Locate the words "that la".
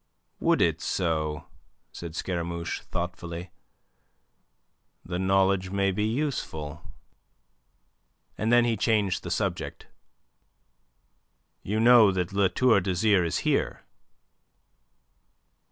12.13-12.47